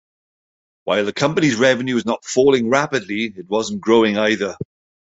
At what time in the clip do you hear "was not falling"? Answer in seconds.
1.93-2.71